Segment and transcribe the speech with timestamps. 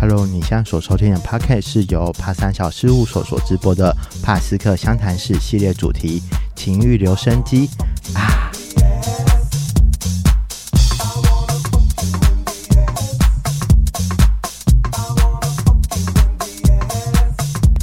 [0.00, 6.22] Hello，你现在所收听的 Podcast 是由帕三小事务所所直播的帕斯克湘潭市系列主题
[6.56, 7.68] “情欲留声机”
[8.14, 8.50] 啊。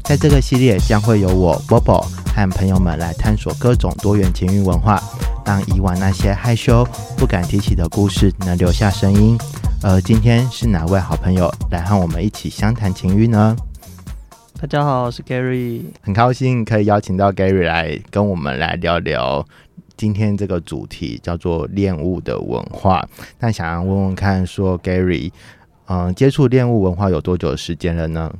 [0.03, 5.01] 在这个系列将会由我 Bobo 和朋友们来探索各种多元情欲文化，
[5.45, 6.87] 让以往那些害羞
[7.17, 9.37] 不敢提起的故事能留下声音。
[9.81, 13.55] 而，今天是哪位好朋友来和我们一起相谈情欲呢？
[14.61, 15.81] 大家好，我是 Gary。
[16.01, 19.45] 很高兴可以邀请到 Gary 来跟我们来聊聊
[19.97, 23.05] 今天这个主题，叫做恋物的文化。
[23.39, 25.31] 那想要问问看，说 Gary，
[25.87, 28.33] 嗯、接触恋物文化有多久的时间了呢？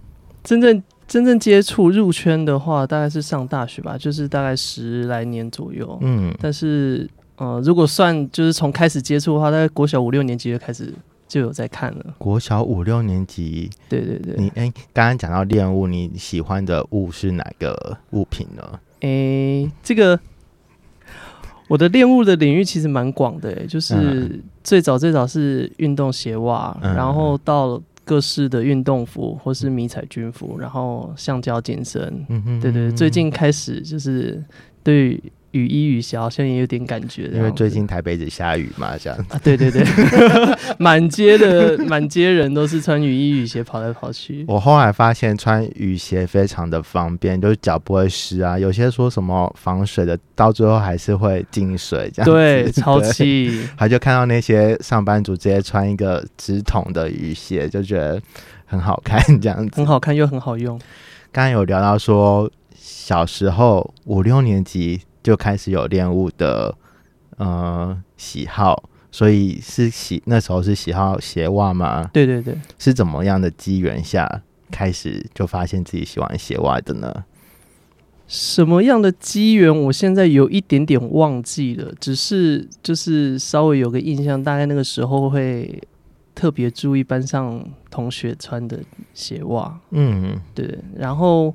[0.46, 5.98] 真正真正接触入圈的话，大概是上大学吧，就是大概十来年左右。
[6.02, 10.94] 嗯，但是呃，如果算就是从开始接触的话，大概国小五六年级就开始
[11.28, 12.14] 就有在看了。
[12.18, 18.80] 国小五六年级，对对对，你哎，刚刚讲到恋物，你喜欢的物是哪个物品呢？
[19.02, 20.18] 诶、这个
[21.68, 34.44] 我的恋物的领域其实蛮广的、诶就是嗯最早最早是运动鞋袜，嗯然后到各式的运动服或是迷彩军服，然后橡胶紧身，嗯哼对对，最近开始就是
[34.84, 35.22] 对
[35.54, 39.18] 雨衣雨鞋好像也有点感觉因为最近台北只下雨嘛，这样。
[39.30, 39.84] 啊，对对对，
[40.78, 44.44] 满街的 满街人都是穿雨衣雨鞋跑来跑去。
[44.48, 48.58] 我后来发现穿雨鞋非常的方便，就是脚不会湿啊。
[48.60, 52.32] 有些说什么防水的，到最后还是会进水这样子。
[52.32, 53.68] 对，超气。
[53.78, 58.22] 还就看到那些上班族直接穿一个直筒的雨鞋，就觉得
[58.66, 59.78] 很好看这样子。
[59.78, 60.80] 很好看又很好用，
[61.32, 66.76] 刚刚有聊到说，小时候五六年级就开始有恋物的
[67.38, 72.10] 呃喜好，所以是喜那时候是喜好鞋袜吗？
[72.14, 77.24] 对对对，是怎么样的机缘下开始就发现自己喜欢鞋袜的呢？
[78.28, 85.82] 什么样的机缘，我现在有一点点忘记了，只是就是稍微有个印象，大概那个时候会
[86.34, 88.80] 特别注意班上同学穿的
[89.14, 90.40] 鞋袜，嗯。
[90.56, 91.54] 对，然后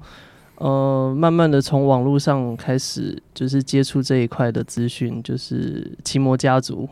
[0.58, 6.88] 呃，慢慢的从网络上开始就是接触这一块的资讯，就是奇摩家族，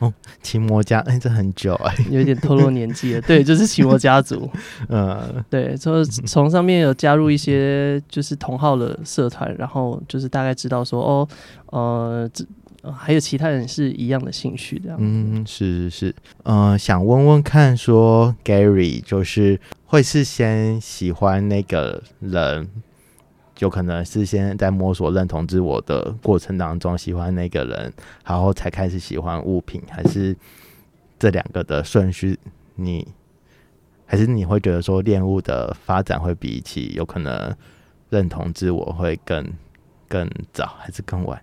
[0.00, 4.48] 哦奇摩家，哎、这很久哎、有点透露年纪了，对， 就是奇摩家族，
[4.88, 11.28] 嗯对，从从上面有加入一些就是同号的社团，然后就是大概知道说哦，
[11.66, 12.42] 呃，这
[12.80, 14.96] 呃还有其他人是一样的兴趣这样。
[14.98, 16.14] 嗯，是是是，
[16.44, 22.66] 嗯、想问问看说 Gary 就是会是先喜欢那个人，
[23.60, 27.92] 有可能是先在摸索认同自我的过程当中喜欢那个人，
[28.26, 30.36] 然后才开始喜欢物品，还是
[31.18, 32.38] 这两个的顺序
[32.74, 33.06] 你？
[34.06, 37.54] 还是你会觉得说恋物的发展会比起有可能
[38.08, 39.48] 认同自我会更
[40.08, 41.40] 更早，还是更晚？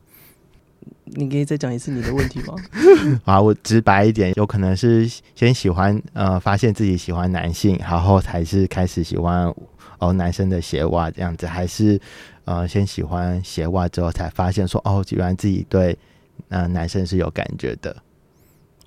[1.05, 2.53] 你可以再讲一次你的问题吗？
[3.23, 9.53] 啊，我直白一点，有可能是先喜欢呃，发现自己喜欢男性，然后才是开始喜欢
[9.99, 11.99] 哦男生的鞋袜这样子，还是
[12.45, 15.97] 呃先喜欢鞋袜之后才发现说哦，原来自己对
[16.49, 17.95] 呃男生是有感觉的，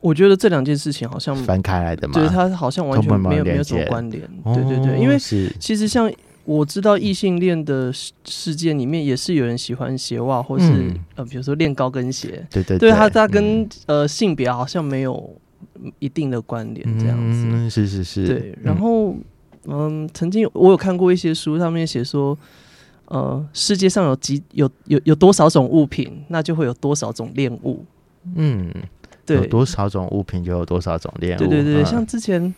[0.01, 2.15] 我觉得这两件事情好像，分开来的嘛。
[2.15, 4.23] 对它好像完全没有没有什么关联。
[4.45, 6.11] 哦对对对，因为是其实像
[6.45, 12.45] 我知道异性恋的事事件里面，也是有人喜欢鞋袜，或是、嗯呃，比如说练高跟鞋。
[12.51, 15.31] 对对对它它跟、嗯呃性别好像没有
[15.99, 17.45] 一定的关联，这样子。
[17.47, 19.15] 嗯、是是是，对，然嗯后
[19.67, 22.37] 嗯，曾经我有看过一些书，上面写说，
[23.07, 27.85] 呃，世界上有几有有有多少种物品，那就会有多少种恋物。
[28.35, 28.73] 嗯，
[29.27, 29.37] 对。
[29.37, 32.55] 有，多少种物品就有多少种恋物，对对对像之前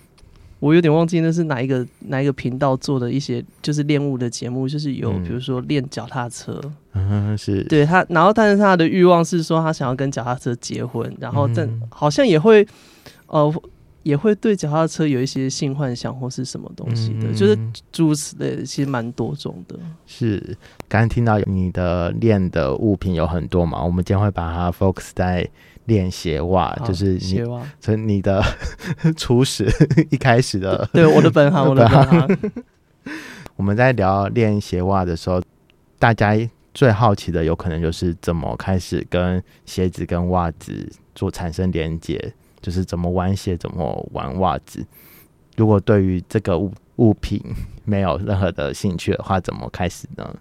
[0.61, 5.25] 我有点忘记那是哪一个哪一个频道做的一些就是恋物的节目，就是有、嗯。
[5.25, 6.61] 比如说练脚踏车，
[6.93, 11.83] 嗯是，对他，然后但是他的欲望是说他想要跟脚踏车结婚，然后但嗯。
[11.91, 12.65] 好像也会
[13.27, 13.53] 呃
[14.03, 19.79] 也会对脚踏车有一些性幻想或是什么东西的，就是嗯诸如此类的，其实蛮多种的。
[20.07, 20.39] 是，
[20.89, 25.49] 刚刚听到你的练的物品有很多嘛，我们今天会把它 focus 在
[25.87, 28.43] 练鞋袜，就是你鞋袜，从你的
[29.17, 29.67] 初始
[30.11, 32.39] 一开始的，对我的本行， 我的本行。
[33.57, 35.41] 我们在聊练鞋袜的时候，
[35.99, 36.37] 大家
[36.75, 42.33] 最好奇的有可能就是怎么开始跟鞋子跟袜子做产生连接，
[42.63, 44.87] 就是怎么玩鞋，怎么玩袜子。
[45.57, 47.43] 如果对于这个物物品
[47.85, 50.37] 没有任何的兴趣的话，怎么开始呢？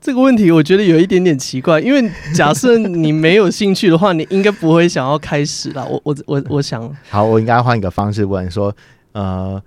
[0.00, 5.84] 这个问题我觉得有一点点奇怪，因为假设你没有兴趣的话，你应该不会想要开始啦。
[5.84, 8.74] 我我我 我想，好，我应该换一个方式问说，
[9.12, 9.62] 呃，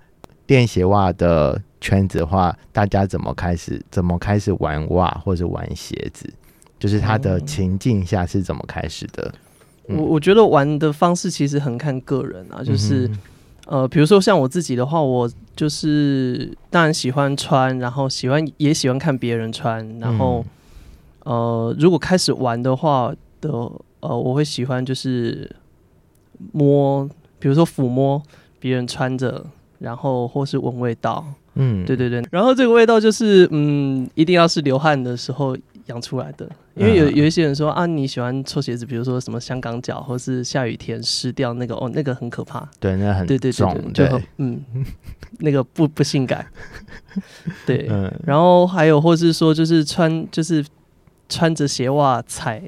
[0.46, 3.84] 练鞋袜的圈子的话，大家怎么开始？
[3.90, 6.32] 怎么开始玩袜或者玩鞋子？
[6.78, 9.24] 就是它的哦情境下是怎么开始的？
[9.24, 9.40] 嗯
[9.88, 13.18] 我我觉得玩的方式其实很看个人啊，就是、嗯
[13.66, 20.50] 呃，比如说像我自己的话，我就是当然喜欢穿，然后喜欢也喜欢看别人穿，然后、嗯。
[21.24, 23.12] 呃，如果开始玩的话
[23.42, 23.50] 的
[24.00, 25.50] 呃，我会喜欢就是
[26.52, 27.06] 摸，
[27.38, 28.22] 比如说抚摸
[28.58, 29.44] 别人穿着，
[29.78, 31.22] 然后或是闻味道，
[31.56, 31.84] 嗯。
[31.84, 35.54] 对对对，然后这个味道就是嗯，一定要是流汗的时候
[35.88, 37.14] 养出来的，因为有嗯。
[37.16, 44.62] 有一些人说啊，你喜欢臭鞋子，比如说什么香港脚，或是下雨天湿掉那个哦，那个很可怕，对，那很对对对重对，就嗯，
[45.40, 46.46] 那个不不性感，
[47.66, 48.12] 对， 嗯。
[48.24, 50.64] 然后还有或是说就是穿就是
[51.28, 52.62] 穿着鞋袜踩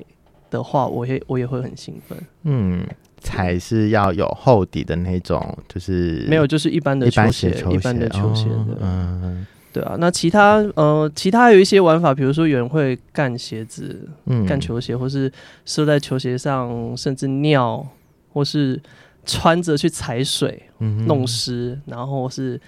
[0.50, 2.86] 的话，我也我也会很兴奋，嗯，
[3.18, 8.48] 踩是要有厚底的那种，就是没有就是一般的球鞋，一般的球鞋
[8.80, 14.44] 嗯对啊，那其他呃，其他有一些玩法，比如说有人会干鞋子、嗯。
[14.44, 15.32] 干球鞋，或是
[15.64, 17.86] 射在球鞋上，甚至尿，
[18.32, 18.80] 或是
[19.24, 22.60] 穿着去踩水嗯弄湿，然后是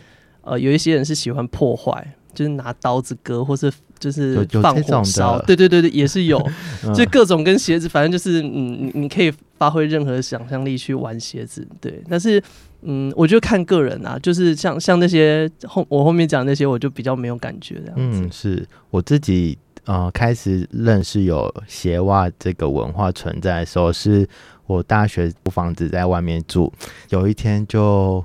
[0.43, 6.39] 呃，有一些人是喜欢破坏，就是拿刀子割，或是就是放火烧，对对对对，也是有，
[6.85, 12.43] 嗯 就各种跟鞋子，反正就是嗯，你你可以发挥任何想象力去玩鞋子，对，但是。
[12.83, 18.21] 嗯，我就看个人啊，就是像像那些后我后面讲那些，我就比较没有感觉这样子。
[18.21, 24.29] 嗯，是我自己呃开始认识有鞋袜这个文化存在的时候，是
[24.67, 26.73] 我大学租房子在外面住，
[27.11, 28.25] 有一天就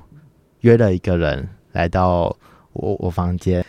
[0.60, 2.36] 约了一个人来到
[2.72, 3.64] 我我房间，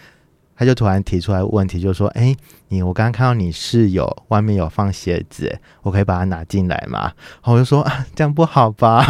[0.60, 2.36] 他就突然提出来问题，就说：“哎、
[2.68, 7.04] 你我刚刚看到你室友外面有放鞋子，哎我可以把它拿进来吗？”
[7.40, 9.06] 然后我就说：“啊，这样不好吧？”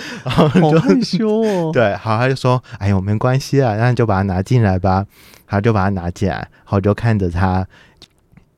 [0.24, 1.70] 然后就好害羞哦。
[1.74, 5.04] 对，好，他就说：“哎呦，没关系啊，那你就把它拿进来吧。”
[5.48, 7.66] 他就把它拿进来，然后我就看着他，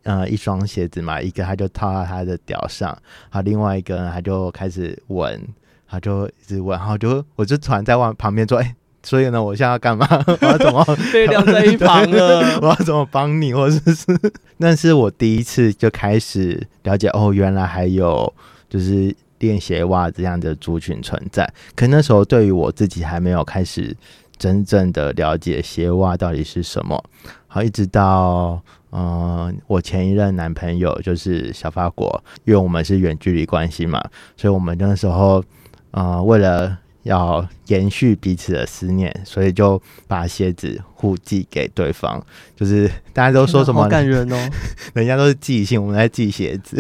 [0.03, 2.95] 呃，一双鞋子嘛，一个他就套到他的屌上，
[3.31, 5.43] 好，另外一个呢，他就开始闻，
[5.89, 10.09] 他就一直闻，然后就我就突然在往旁边说：“哎、所以呢，我现在要干嘛？
[10.41, 10.85] 我要怎么？
[11.13, 12.41] 被晾在一旁了。
[12.63, 13.53] 我要怎么帮你？
[13.53, 14.19] 或者是，
[14.57, 18.33] 那是我第一次就开始了解哦，原来还有
[18.69, 21.49] 就是练鞋袜这样的族群存在。
[21.77, 23.95] 可那时候对于我自己还没有开始
[24.39, 27.05] 真正的了解鞋袜到底是什么。
[27.47, 28.61] 好，一直到
[28.91, 34.03] 嗯、呃我前一任男朋友就是小法国，因为我们是远距离关系嘛，
[34.37, 35.45] 所以我们那时候
[35.91, 42.23] 呃为了要延续彼此的思念，所以就把鞋子互寄给对方。
[42.57, 44.51] 就是 大家都说什么好，感人哦，
[44.95, 46.77] 人家都是寄信，我们在寄鞋子。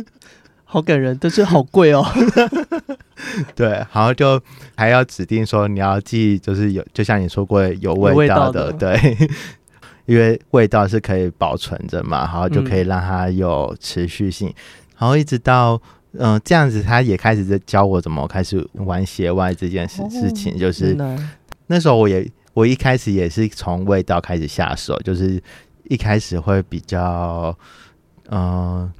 [0.64, 2.04] 好感人，但是好贵哦。
[3.54, 4.40] 对，然后就
[4.76, 9.28] 还要指定说你要寄，就是有，就像你说过有味味道的，道的对，
[10.06, 14.54] 因为味道是可以保存着嘛，然后就可以嗯让它有持续性，
[14.98, 15.80] 然后一直到。
[16.12, 20.96] 嗯、这样子他也开始在教我怎么开始玩鞋外这件事、事情，就是
[21.66, 25.40] 那时候我也我一开始也是从味道开始下手，就是
[25.84, 27.56] 一开始会比较，
[28.28, 28.92] 嗯、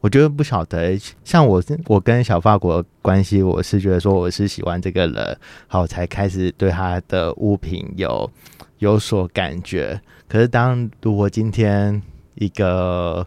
[0.00, 8.30] 我觉得不晓得欸，像我我跟小法国关系，我是觉得说我是喜欢这个人，好才开始对他的物品有
[8.78, 10.00] 有所感觉。
[10.28, 12.00] 可是当如果今天
[12.36, 13.26] 一个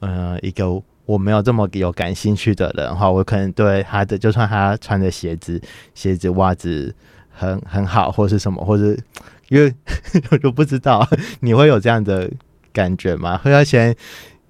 [0.00, 5.60] 呃一个我没有这么有感兴趣的人的话，我可能对他的就算他穿的鞋子、
[5.94, 6.94] 鞋子、袜子
[7.30, 8.98] 很很好，或是什么，或是
[9.48, 9.72] 因为
[10.30, 11.08] 我就不知道
[11.40, 12.30] 你会有这样的
[12.72, 13.38] 感觉吗？
[13.38, 13.94] 会要先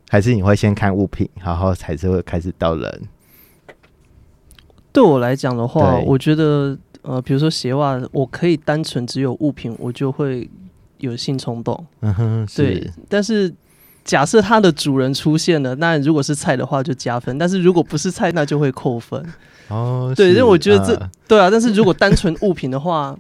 [0.08, 3.02] 还是你会先看物品，然后才是会开始到人？
[4.92, 10.48] 对我来讲的话，我觉得呃，比如说鞋袜，我可以单纯只有物品，我就会
[10.98, 11.86] 有性冲动。
[12.00, 13.52] 嗯哼，对，但是
[14.06, 19.22] 假设它的主人出现了，那如果是菜的话就加分，但是如果不是菜，那就会扣分。
[19.68, 23.18] 哦，对因为我觉得这呃对啊，但是如果单纯物品的话，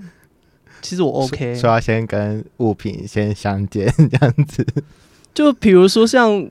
[0.80, 1.56] 其实我 OK。
[1.56, 4.64] 说要先跟物品先相见这样子。
[5.34, 6.48] 就比如说像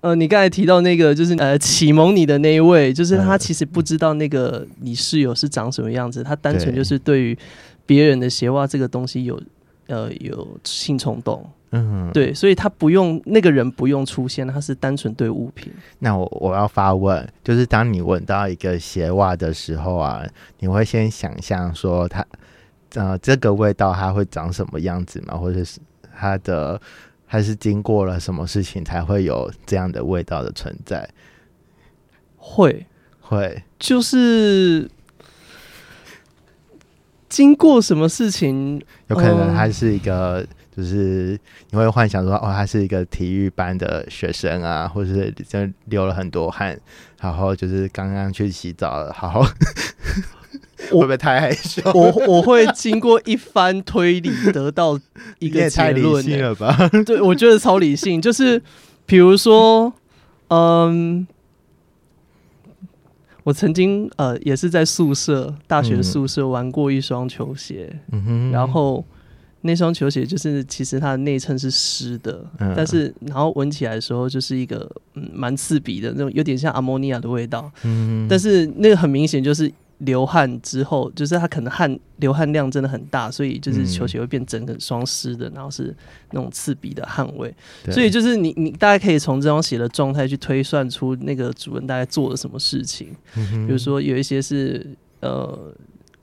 [0.00, 7.38] 呃，你刚才提到那个，就是呃启蒙你的那一位，就是他嗯其实不知道那个你室友是长什么样子，他单纯就是对于
[7.86, 9.40] 别人的鞋袜这个东西有
[9.86, 12.10] 呃有性冲动，嗯，。
[12.12, 15.72] 对，所以他不用那个人不用出现，他是单纯对物品。
[15.98, 20.22] 那我我要发问，就是当你闻到一个鞋袜的时候啊，
[20.58, 22.24] 你会先想象说它
[22.94, 25.36] 呃这个味道它会长什么样子吗？
[25.36, 25.78] 或者是
[26.16, 26.80] 它的
[27.26, 31.08] 还是经过了什么事情才会有这样的味道的存在？
[32.36, 32.86] 会
[33.20, 34.90] 会，就是
[37.28, 40.46] 经过什么事情，有可能嗯他是一个，
[40.78, 41.36] 就是
[41.70, 46.78] 你会幻想说，哦，他是一个体育班的学生啊，或者是就流了很多汗，
[47.20, 49.42] 然后就是刚刚去洗澡了，好，
[50.92, 51.82] 会不会太害羞？
[51.92, 54.96] 我我会经过一番推理得到
[55.40, 56.42] 一个结论、欸。
[56.42, 56.88] 了吧？
[57.04, 58.62] 对，我觉得超理性，就是
[59.04, 59.92] 比如说，
[60.50, 61.26] 嗯，
[63.42, 69.04] 我曾经呃也是在宿舍，大学嗯宿舍玩过一双球鞋，嗯哼，然后
[69.62, 72.72] 那双球鞋就是其实它的内衬是湿的，嗯。
[72.76, 85.92] 但是然后闻起来的时候就是一个嗯蛮刺鼻的那种，有点像阿莫尼亚的味道，嗯，但是那个很明显就是流汗之后，就是它可能汗流汗量真的很大，所以就是嗯球鞋会变整个双湿的，然后是
[86.30, 87.52] 那种刺鼻的汗味。
[87.84, 87.92] 对。
[87.92, 93.08] 所以就是你你大概可以从这双鞋的状态去推算出那个主人大概做了什么事情。
[93.34, 94.86] 嗯比如说有一些是
[95.18, 95.74] 呃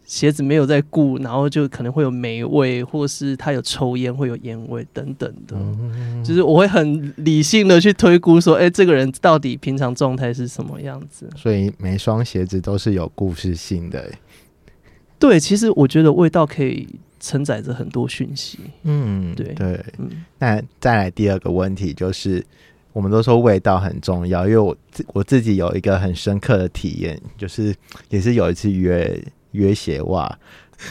[0.06, 5.56] 鞋子没有在顾，然后就可能会有霉味，或是他有抽烟会有烟味等等的。
[5.58, 11.30] 嗯就是我会很理性的去推估说，哎、这个人到底平常状态是什么样子？
[11.36, 14.20] 所以每双鞋子都是有故事性的欸。
[15.18, 16.88] 对，其实我觉得味道可以
[17.20, 18.60] 承载着很多讯息。
[18.84, 19.84] 嗯，对对。
[19.98, 22.46] 嗯，那再来第二个问题就是，
[22.92, 27.74] 我们都说味道很重要，因为我自我自己有一个很深刻的体验，就是
[28.10, 29.20] 也是有一次约
[29.56, 30.38] 约鞋袜，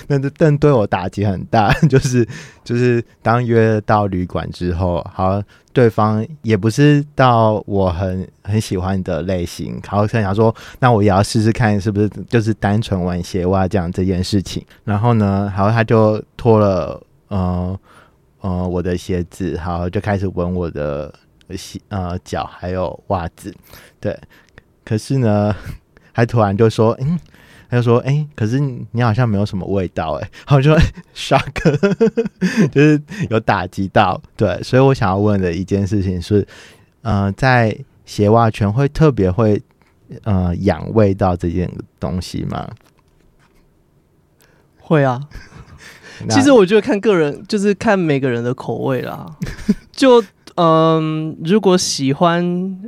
[0.08, 2.26] 那但对我打击很大，就是
[2.64, 5.42] 就是当约到旅馆之后，好，
[5.72, 14.64] 对方也不是到我很很喜欢的类型，然后想说，那我也要试试看是不是就是单纯玩鞋袜这样这件事情。
[14.84, 17.78] 然后呢，然后他就脱了呃
[18.40, 21.12] 呃我的鞋子，好就开始闻我的
[21.56, 23.54] 鞋呃脚还有袜子，
[24.00, 24.18] 对。
[24.82, 25.54] 可是呢，
[26.12, 27.18] 还突然就说，嗯。
[27.74, 28.60] 他就说：“哎、可是
[28.92, 30.72] 你好像没有什么味道，哎。”然后我就
[31.14, 31.50] shock，
[32.70, 34.22] 就是有打击到。
[34.36, 36.46] 对，所以我想要问的一件事情是，
[37.02, 39.60] 呃，在鞋袜圈会特别会
[40.22, 42.70] 呃养味道这件东西吗？
[44.78, 45.20] 会啊。
[46.30, 49.26] 其实我觉得看个人，就是看每个人的口味啦。
[49.90, 50.22] 就
[50.54, 52.78] 嗯，如果喜欢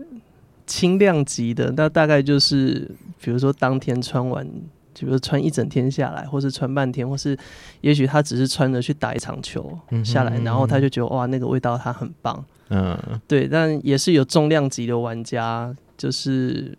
[0.65, 2.89] 轻量级的，那大概就是
[3.21, 4.47] 比如说当天穿完，
[4.97, 7.37] 就比如穿一整天下来，或是穿半天，或是
[7.83, 12.43] 也许他只是穿着去打一场球嗯哼下来，然后他就觉得哇，那个味道他很棒。
[12.71, 12.99] 嗯
[13.29, 16.77] 对，但也是有重量级的玩家，就是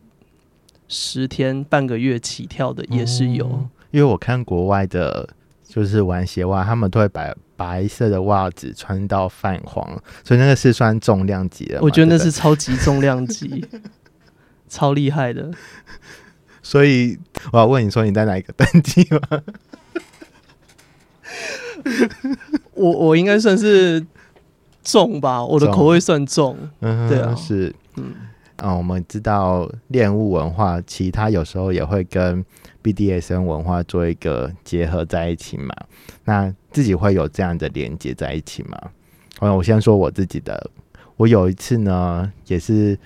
[0.88, 3.46] 十天半个月起跳的也是有。
[3.46, 5.28] 哦因为我看国外的，
[5.66, 9.88] 就是玩鞋袜，他们都会把白色的袜子穿到泛黄，
[10.26, 11.80] 所以那个是算重量级的。
[11.82, 13.66] 我觉得那是超级重量级，
[14.68, 15.50] 超厉害的。
[16.68, 17.18] 所以
[17.54, 19.42] 我要问你说你在哪一个等级吗？
[22.76, 24.06] 我我应该算是
[24.84, 26.58] 重吧，我的口味算重。
[26.82, 27.74] 嗯，对啊是。
[27.96, 28.14] 嗯，
[28.58, 32.44] 啊、我们知道恋物文化，其他有时候也会跟
[32.84, 35.74] BDSN 文化做一个结合在一起嘛。
[36.26, 38.78] 那自己会有这样的连接在一起吗？
[39.40, 40.70] 好，我先说我自己的。
[41.16, 43.00] 我有一次呢，也是，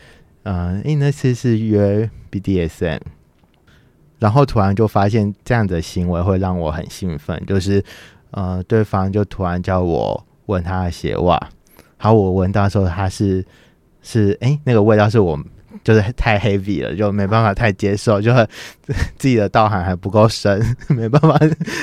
[0.44, 3.00] 嗯、呃，因为那次是约 BDSM，
[4.22, 7.84] 然后突然就发现这样的行为会让我很兴奋，就是，
[8.30, 11.50] 呃，对方就突然叫我闻他的鞋袜，
[11.98, 13.44] 好，我闻到的时候，他是
[14.04, 15.40] 是哎、那个味道是我
[15.84, 18.48] 就是太 heavy 了，就没办法太接受，就很
[19.18, 21.36] 自己的道行还不够深， 没办法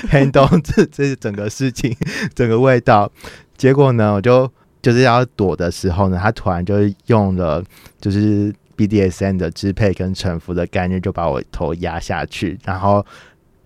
[0.09, 1.97] handle 这这整个事情，
[2.37, 3.11] 整个味道。
[3.57, 4.49] 结果呢，我就
[4.81, 6.77] 就是要躲的时候呢，他突然就
[7.07, 7.61] 用了
[8.01, 13.05] 就是 BDSM 的支配跟臣服的概念，就把我头压下去，然后。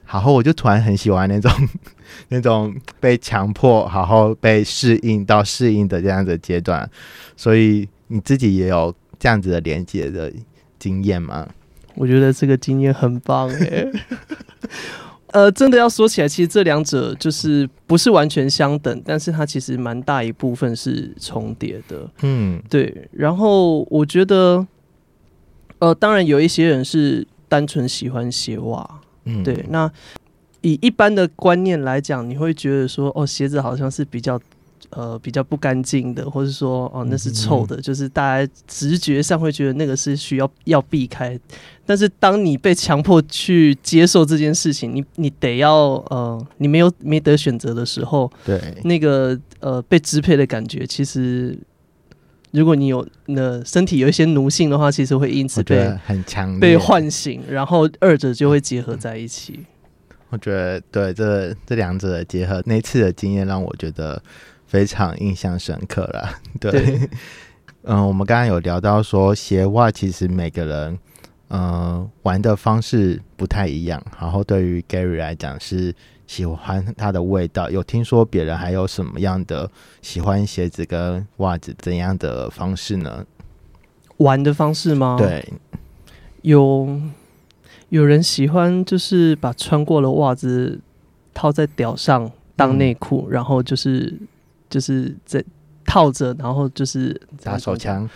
[0.05, 1.51] 然后我就突然很喜欢那种
[2.29, 6.87] 那种被强迫，然后被适应到适应的这样的阶段，
[7.35, 10.31] 所以你自己也有这样子的连接的
[10.79, 11.49] 经验吗？
[11.95, 13.91] 我觉得这个经验很棒哎。
[15.33, 22.07] 呃，真的要说起来，其实这两者就是不是完全相等，但是它其实蛮大一部分是重叠的。
[22.21, 24.67] 嗯对，然后我觉得，
[25.83, 28.89] 呃，当然有一些人是单纯喜欢鞋袜，
[29.25, 29.91] 嗯，对，那
[30.61, 34.41] 以一般的观念来讲，你会觉得说，哦，鞋子好像是比较
[34.91, 41.37] 呃比较不干净的，或是说，哦，那是臭的，就是大家直觉上会觉得那个是需要要避开。
[41.85, 51.59] 但是当你被强迫去接受这件事情，你你得要呃，你没有没得选择的时候，对，那个呃被支配的感觉，其实
[52.53, 56.59] 如果你有那身体有一些奴性的话，其实会因此被很强。
[56.61, 59.61] 被唤醒，然后二者就会结合在一起。
[60.29, 64.23] 我觉得对这这两者的结合，那次的经验让我觉得
[64.67, 66.39] 非常印象深刻了。
[66.61, 67.11] 对，对
[67.85, 70.99] 嗯，我们刚刚有聊到说鞋袜，其实每个人
[71.49, 74.03] 呃玩的方式不太一样。
[74.21, 75.95] 然后对于 Gary 来讲是
[76.27, 83.27] 喜欢它的味道，有听说别人还有什么样的喜欢鞋子跟袜子怎样的方式呢？
[84.19, 85.53] 玩的方式吗？，对，
[86.43, 87.01] 有
[87.89, 90.81] 有人喜欢就是把穿过的袜子
[91.35, 94.17] 套在屌上当内裤，然后就是
[94.71, 95.45] 就是在
[95.85, 98.09] 套着，然后就是打手，枪，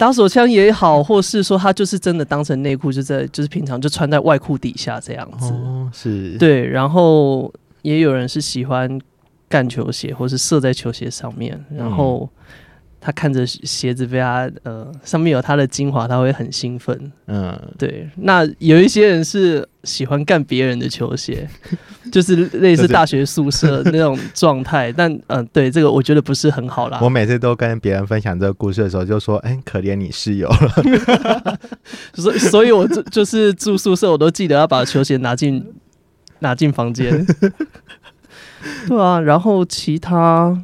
[0.00, 5.52] 打手枪也好，或是说他就是真的当成内裤，就在就是平常就穿在外裤底下这样子。
[5.52, 7.52] 哦，是，，对，然后
[7.82, 8.98] 也有人是喜欢
[9.46, 12.26] 干球鞋，或是射在球鞋上面，然后
[13.00, 17.10] 他看着鞋子被他呃上面有他的精华，他会很兴奋。
[17.26, 21.48] 嗯，对，那有一些人是喜欢干别人的球鞋，
[22.12, 24.92] 就是类似大学宿舍那种状态。
[24.96, 27.08] 但嗯、呃对这个我觉得不是很好啦我。
[27.08, 31.58] 每次都跟别人分享这个故事的时候，就说：“哎、可怜你室友了。
[32.14, 35.64] 所所以我就就是住宿舍，我都记得要把球鞋拿进
[36.40, 37.26] 拿进房间。
[38.86, 40.62] 对啊，然后其他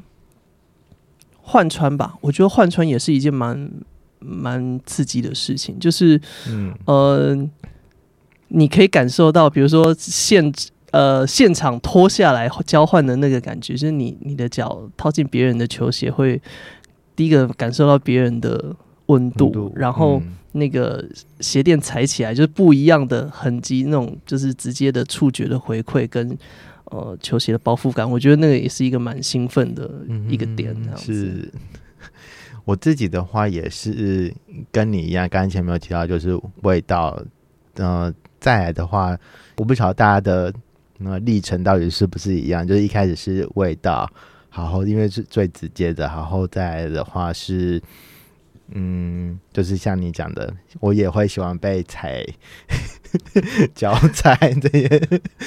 [1.49, 3.71] 换穿吧，我觉得换穿也是一件蛮
[4.19, 7.49] 蛮刺激的事情，就是”嗯，呃，
[8.49, 10.53] 你可以感受到，比如说现
[10.91, 16.43] 呃现场脱下来交换的那个感觉，就是你你的脚套进别人的球鞋，会
[17.15, 18.75] 第一个感受到别人的
[19.07, 21.05] 温度，度然后嗯那个
[21.39, 26.37] 鞋垫踩起来就是不一样的痕迹，那种就是直接的触觉的回馈跟。
[26.91, 29.91] 呃，球鞋的包覆感，我觉得那个也是一个蛮兴奋的
[30.29, 31.13] 一个点，这样子。
[31.13, 31.53] 嗯是。
[32.65, 34.35] 我自己的话也是
[34.73, 37.17] 跟你一样，刚才前面有提到，就是味道。
[37.75, 39.17] 呃，再来的话，
[39.57, 40.53] 我不晓得大家的
[40.99, 44.11] 那历程到底是不是一样，就是一开始是味道，
[44.51, 47.81] 然后因为是最直接的，然后再来的话是，
[48.73, 52.25] 嗯，就是像你讲的，我也会喜欢被踩
[53.75, 54.89] 脚踩这些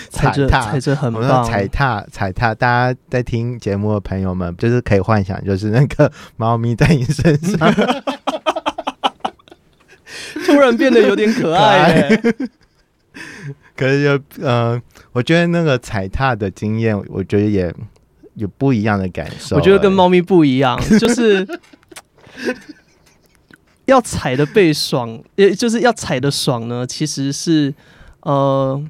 [0.09, 7.73] 踩踏踩着很棒，踩踏踩踏，大家在听节目的朋友们，就是可以幻想，就是那个猫咪在你身上
[10.45, 12.21] 突然变得有点可爱 耶。
[13.75, 17.73] 可是就呃，我觉得那个踩踏的经验，我觉得也
[18.35, 19.55] 有不一样的感受。
[19.55, 21.47] 我觉得跟欸猫咪不一样，就是
[23.89, 27.73] 要踩的被爽，也就是要踩的爽呢，其实是
[28.21, 28.81] 呃，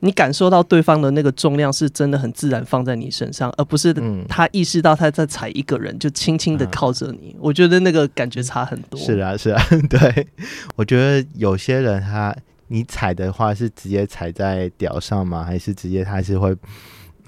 [0.00, 7.34] 你感受到对方的那个重量是真的很自然放在你身上，而不是嗯，他意识到他在踩一个人，就轻轻的啊靠着你。
[7.38, 8.98] 我觉得那个感觉差很多。
[8.98, 10.26] 是啊是啊， 对，
[10.76, 12.34] 我觉得有些人他
[12.68, 15.44] 你踩的话是直接踩在屌上吗？
[15.44, 16.54] 还是直接他是会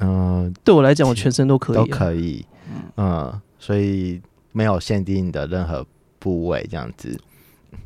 [0.01, 1.87] 嗯、对我来讲，我全身都可以、都啊。
[1.91, 2.47] 可以，
[2.97, 4.21] 嗯，所以
[4.53, 5.85] 没有限定的任何
[6.19, 7.19] 部位这样子。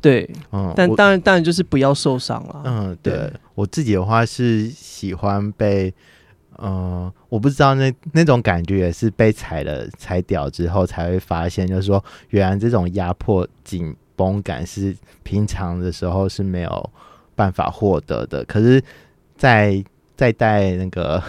[0.01, 2.61] 对，嗯，我但当然，当然就是不要受伤了。
[2.65, 5.93] 嗯，对对我自己的话是喜欢被，
[6.55, 16.89] 呃，我不知道那那种感觉也是被踩了踩掉之后才会发现，就是说原来这种压迫紧绷感是平常的时候是没有
[17.35, 18.81] 办法获得的，可是
[19.35, 19.83] 在，
[20.15, 21.21] 在带那个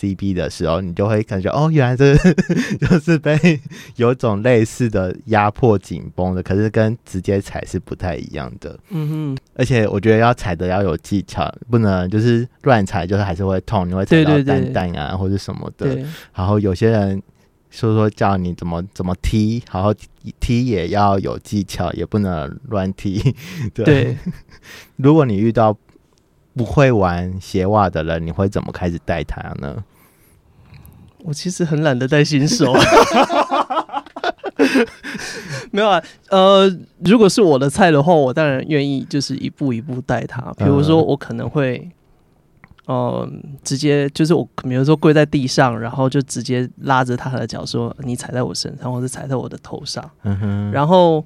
[0.00, 2.14] CB 的时候，你就会感觉哦，原来这
[2.78, 3.58] 就是被
[3.96, 8.78] 有种类似的压迫紧绷的，可是跟直接踩是不太一样的。
[8.90, 15.94] 嗯哼，而且我觉得要踩的要有技巧，不能就是乱踩，就是还是会痛，你会踩到蛋蛋啊或者什么的。
[15.94, 16.04] 对，
[16.34, 17.22] 然后有些人
[17.70, 19.94] 说说叫你怎么怎么踢，然后
[20.40, 23.34] 踢也要有技巧，也不能乱踢。
[23.74, 24.16] 对，对，
[24.96, 25.76] 如果你遇到
[26.56, 29.84] 不会玩鞋袜的人，你会怎么开始带他呢？
[31.24, 32.72] 我其实很懒得带新手。
[35.70, 36.70] 没有啊，呃，
[37.04, 40.40] 如果是我的菜的话，我当然愿意就是一步一步带他。
[40.56, 41.90] 比如说，嗯我可能会，
[42.86, 43.28] 呃，
[43.62, 50.08] 直接就是我，比如说跪在地上，然后就直接拉着他的脚说：“你踩在我身上，或者踩在我的头上。”
[50.72, 51.22] 然后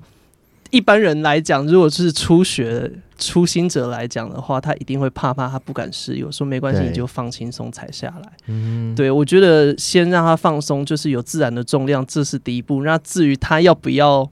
[0.71, 6.17] 一般人来讲，如果是初学初心者来讲的话，他一定会怕怕，他不敢试。
[6.17, 8.33] 有说没关系，你就放轻松踩下来。
[8.47, 12.83] 嗯，对我觉得先让他放松，就是有自然的重量，这是第一步。
[12.83, 14.29] 那至于他要不要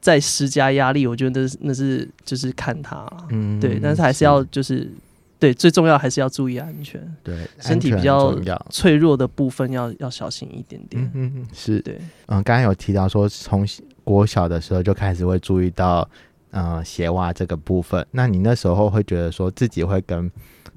[0.00, 3.26] 再施加压力，我觉得那是就是看他啦。
[3.30, 4.90] 嗯对，但是还是要就是
[5.38, 8.34] 对最重要还是要注意安全，对身体比较。
[8.70, 11.02] 脆弱的部分要要小心一点点。
[11.02, 13.66] 嗯嗯，嗯是对，嗯，刚刚有提到说从
[14.04, 16.08] 国小的时候就开始会注意到，
[16.50, 18.06] 呃，鞋袜这个部分。
[18.12, 20.30] 那你那时候会觉得说自己会跟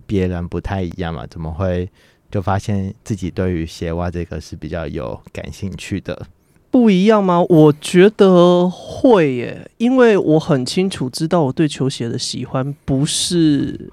[0.06, 1.26] 别人不太一样嘛？
[1.28, 1.90] 怎么会
[2.32, 6.28] 就发现自己对于鞋袜这个是比较有感兴趣的？
[6.72, 7.42] 不一样吗？
[7.50, 13.92] 我觉得会耶，因为我很清楚知道我对球鞋的喜欢不是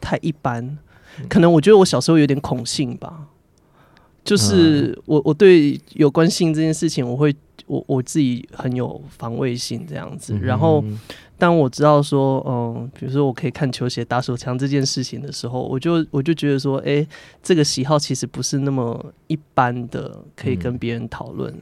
[0.00, 0.76] 太一般，
[1.28, 3.28] 可能我觉得我小时候有点恐性吧，
[4.22, 7.34] 就是我我对有关性这件事情，我会
[7.66, 10.82] 我我自己很有防卫性这样子，然后。
[10.86, 10.98] 嗯
[11.36, 17.04] 当我知道说，嗯，比如说我可以看球鞋打手枪这件事情的时候，我就我就觉得说，哎、
[17.42, 21.52] 这个喜好其实不是那么一般的，可以跟别人讨论。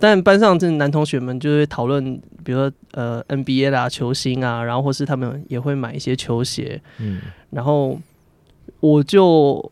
[0.00, 7.20] 但班上这男同学们就会讨论，比如说呃 NBA 啦、球星啊，然后或是他们也会买一些球鞋，嗯
[7.50, 7.98] 然后
[8.80, 9.70] 我就。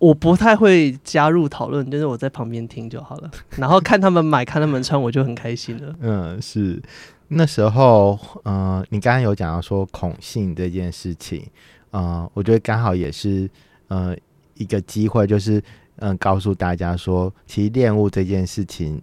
[0.00, 5.94] 我不太会加入讨论，就是我在旁边听就好了， 然后看他们买，看他们穿，我就很开心了。
[6.00, 6.82] 嗯，是
[7.28, 11.46] 那时候，呃，你刚刚有讲到说恐性这件事情，
[11.90, 13.48] 呃，我觉得刚好也是
[13.88, 14.16] 呃
[14.54, 15.58] 一个机会，就是
[15.96, 19.00] 嗯、呃告诉大家说，其实恋物这件事情，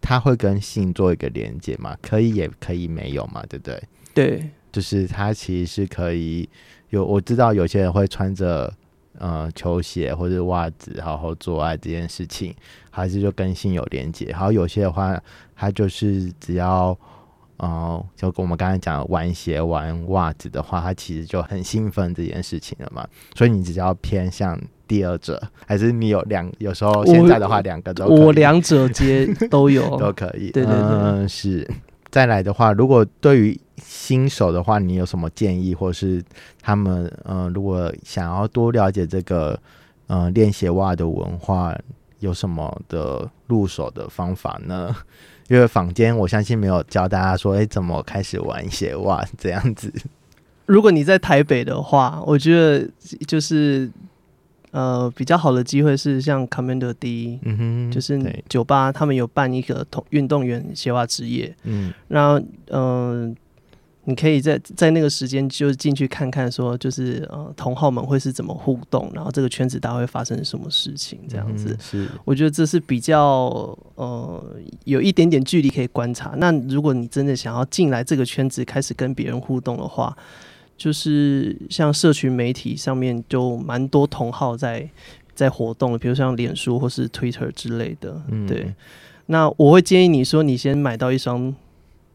[0.00, 3.82] 它会跟性做一个连接嘛，可以也可以没有嘛，对不对？
[4.12, 6.46] 对，就是它其实是可以
[6.90, 8.70] 有，我知道有些人会穿着
[9.18, 12.54] 呃球鞋或者袜子好好做爱这件事情，
[12.90, 14.32] 还是就跟性有连接。
[14.32, 15.20] 还有有些的话，
[15.54, 16.96] 它就是只要
[17.58, 23.06] 呃，就跟我们刚才讲的玩鞋玩袜子的话，它其实就很兴奋这件事情了嘛。
[23.34, 30.50] 所以你只要偏向第二者，还是你有两有时候现在的话两个都可以我两者皆都有， 都可以。
[30.50, 31.68] 对对对嗯，是。
[32.14, 36.22] 再来的话，如果对于新手的话，你有什么建议，或是
[36.62, 39.58] 他们呃，如果想要多了解这个
[40.06, 41.76] 呃练鞋袜的文化，
[42.20, 44.94] 有什么的入手的方法呢？
[45.50, 49.92] 因为坊间我相信没有教大家说，哎、怎么开始玩鞋袜这样子。
[50.66, 52.88] 如果你在台北的话，我觉得
[53.26, 53.90] 就是
[54.74, 63.34] 呃比较好的机会是像 Commander D，、嗯哼，就是，酒吧他们有办一个同运动员鞋袜职业，嗯然后嗯、呃
[64.06, 71.70] 你可以在在那个时间就进去看看，说就是呃同好们会是怎么互动，然后这个圈子大概会发生什么事情这样子。
[71.70, 74.44] 嗯是，我觉得这是比较呃
[74.84, 76.34] 有一点点距离可以观察。
[76.36, 80.14] 那如果你真的想要进来这个圈子，开始跟别人互动的话，
[80.76, 84.88] 就是像社群媒体上面就蛮多同号在
[85.34, 88.22] 在活动的，比如像脸书或是 Twitter 之类的。
[88.30, 88.74] 嗯对，
[89.26, 91.54] 那我会建议你说，你先买到一双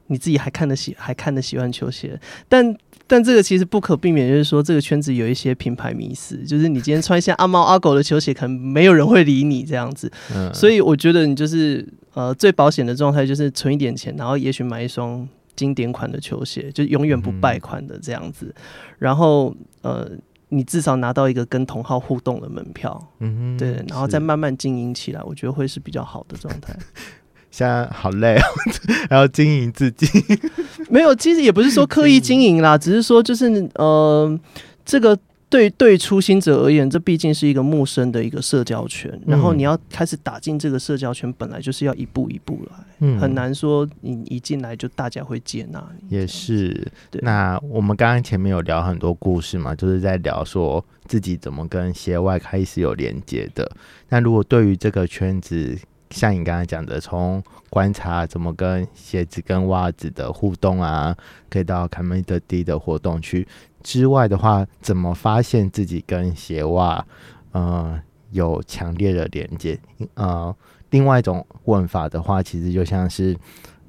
[0.07, 2.77] 你自己还看得喜还看得喜欢球鞋，但。
[3.11, 10.11] 但这个其实不可避免，就是说这个圈子有一些品牌迷思，就是你今天穿一下阿猫阿狗的球鞋，可能没有人会理你这样子。
[10.31, 15.27] 嗯，所以我觉得你就是呃最保险的状态就是存一点钱，然后也许买一双
[15.59, 18.55] 经典款的球鞋，就永远不败款的这样子。
[18.97, 20.09] 然后呃，
[20.47, 26.73] 你至少拿到一个跟同号互动的门票，嗯哼，对，然后再慢慢经营起来，我觉得会是比较好的状态。
[27.51, 28.43] 现在好累哦，
[29.09, 30.07] 还要经营自己。
[30.89, 34.39] 没有，其实也不是说刻意经营啦，只是说就是呃，
[34.85, 35.17] 这个
[35.49, 42.75] 对对初心者而言，这毕竟是一个陌生的一个社交圈，然后嗯你要开始打进这个社交圈，本来就是要一步一步来。
[42.99, 46.15] 嗯很难说你一进来就大家会接纳你。
[46.15, 53.69] 也是，对那我们刚刚前面有聊很多故事嘛，就是在聊说自己怎么跟鞋外开始有连接的。
[54.09, 55.75] 那如果对于这个圈子，
[56.11, 61.15] 像你刚才讲的，从观察怎么跟鞋子跟袜子的互动啊，
[61.49, 63.47] 可以到 c o m m u n i t y 的活动区
[63.83, 67.05] 之外的话，怎么发现自己跟鞋袜，
[67.51, 67.99] 呃，
[68.31, 69.79] 有强烈的连接？
[70.15, 70.55] 呃，
[70.89, 73.35] 另外一种问法的话，其实就像是。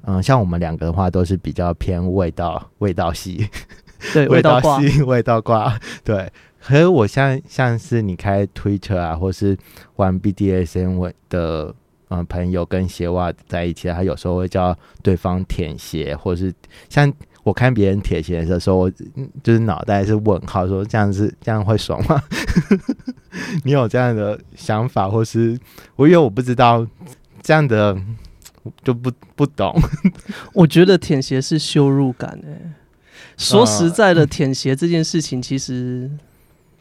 [0.03, 3.47] 嗯，像我们两个的话，都是比较偏味道味道系，
[4.11, 5.79] 对，味道，系， 味道挂。
[6.03, 6.27] 对，
[6.59, 9.55] 可是我像像是你开 Twitter 啊，或是
[9.97, 11.71] 玩 BDSM 的
[12.09, 16.51] 嗯朋友跟鞋袜在一起，他有时候会叫对方舔鞋，或是
[16.89, 22.21] 像我看别人舔鞋的时候，我嗯就是脑袋是问号，说这样子这样会爽吗？
[23.65, 25.57] 你有这样的想法，或是
[25.95, 26.85] 我因为我不知道
[27.41, 27.97] 这样的
[28.83, 29.73] 就不不懂。
[30.53, 32.73] 我觉得舔鞋是羞辱感哎、
[33.37, 36.09] 说实在的，舔鞋这件事情其实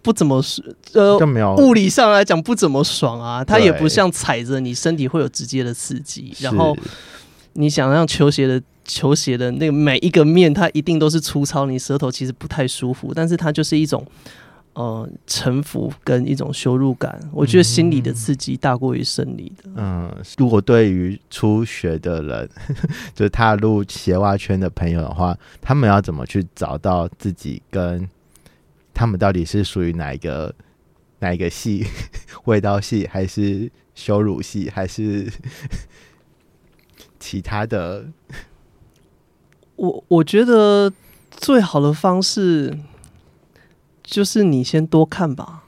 [0.02, 1.16] 不怎么是呃
[1.56, 6.76] 物理上来讲不怎么爽啊，它也不像踩着你身体会有直接的刺激，然后
[7.54, 14.04] 你想让球鞋的球鞋的那个每一个面，它一定都是粗糙，你舌头其实不太舒服，但是它就是一种
[14.72, 17.20] 呃臣服跟一种羞辱感。
[17.32, 19.70] 我觉得心理的刺激大过于生理的。
[19.76, 22.48] 嗯，如果对于初学的人，
[23.14, 28.08] 就是踏入鞋袜圈的朋友的话，他们要怎么去找到自己跟
[28.94, 30.54] 他们到底是属于哪一个
[31.18, 31.86] 哪一个系？
[32.44, 35.30] 味道系还是羞辱系还是
[37.20, 38.06] 其他的？
[39.76, 40.92] 我我觉得
[41.30, 42.76] 最好的方式
[44.02, 45.64] 就是你先多看吧。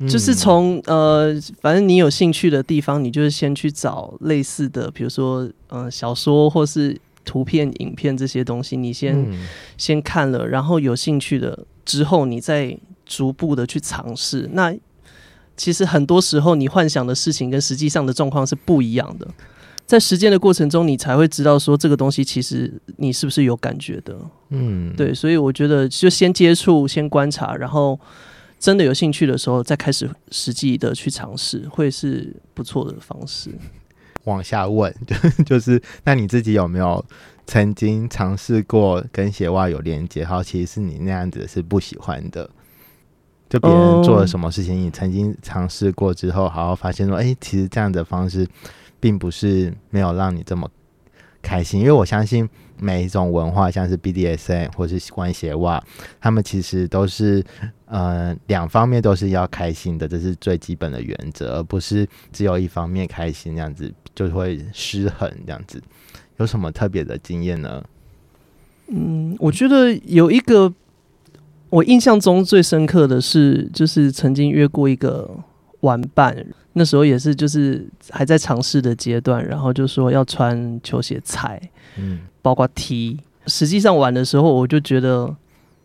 [0.00, 14.46] 就是嗯从呃，反正你有兴趣的地方，你就是先去找类似的，比如说呃小说或是图片、影片这些东西，你先、嗯先看了，然后有兴趣的之后，你再逐步的去尝试。
[14.52, 14.74] 那
[15.56, 19.26] 其实很多时候，你幻想的事情跟实际上的状况是不一样的。
[19.86, 24.18] 在实践的过程中，你才会知道说这个东西其实你是不是有感觉的。
[24.50, 27.98] 嗯，对，所以我觉得就先接触，先观察，然后
[28.58, 33.50] 真的有兴趣的时候，再开始实际的去尝试，会是不错的方式。
[34.24, 37.04] 往下问，就 就是那你自己有没有
[37.46, 42.50] 曾经尝试过跟鞋袜有连接，然后其实是你那样子是不喜欢的？
[43.48, 48.44] 就别人做了什么事情，你曾经尝试过之后，好好发现说，哎、其实这样的方式
[49.00, 50.70] 并不是没有让你这么
[51.42, 55.82] 开心，因为我相信每一种文化，像是 BDSM 或是关鞋袜，
[56.20, 57.44] 他们其实都是
[57.86, 65.30] 呃两方面都是要开心的，这是最基本的原则，而不是只有一方面开心，这样子就会失衡。
[65.46, 65.80] 这样子
[66.38, 67.84] 有什么特别的经验呢？
[68.88, 70.72] 嗯，我觉得有一个
[71.70, 75.30] 我印象中最深刻的是，就是曾经约过一个
[75.86, 76.36] 玩伴，
[76.72, 81.60] 那时候也是就是还在尝试的阶段，然后就说要穿球鞋踩，
[81.96, 83.18] 嗯，包括踢。
[83.46, 85.32] 实际上玩的时候，我就觉得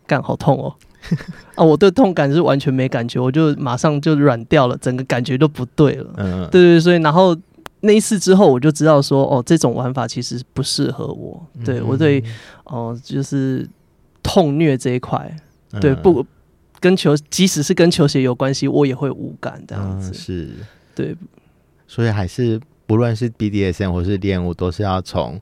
[0.06, 0.74] 干好痛哦。
[1.54, 6.10] 啊，我对痛感是完全没感觉，我就马上就软掉了，整个感觉都不对了。
[6.16, 7.36] 嗯，对对，所以然后
[7.80, 11.40] 那一次之后，我就知道说，哦，这种玩法其实不适合我。
[11.64, 12.22] 对嗯我对
[12.64, 13.68] 哦、就是
[14.22, 15.32] 痛虐这一块，
[15.72, 16.24] 嗯对不
[16.82, 20.10] 跟球，即使是跟球鞋有关系，我也会无感这样子。
[20.10, 20.50] 嗯是，
[20.94, 21.16] 对，
[21.86, 25.40] 所以还是不论是 BDSM 或是练舞，都是要从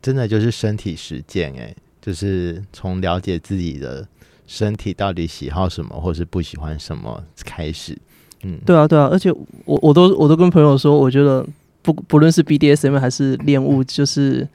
[0.00, 4.08] 真的就是身体实践，哎，就是从了解自己的
[4.46, 7.96] 身体到底喜好什么，或是不喜欢什么开始。
[8.42, 9.30] 嗯，对啊，对啊，而且
[9.64, 11.46] 我我都我都跟朋友说，我觉得
[11.82, 14.48] 不不论是 BDSM 还是练物，就是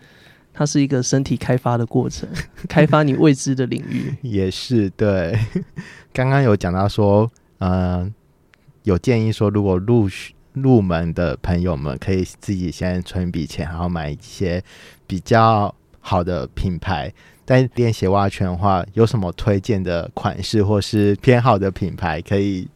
[0.54, 2.28] 它是一个身体开发的过程，
[2.68, 4.16] 开发你未知的领域。
[4.22, 5.38] 也是对。
[6.14, 8.10] 刚刚有讲到说，呃，
[8.84, 14.62] 有建议说，如果入学入门的朋友们，可以自己先存一笔钱，然后买一些
[15.08, 17.14] 比较好的品牌。
[17.46, 22.68] 在练鞋袜圈的话，有什么推荐的款式或是偏好的品牌，可以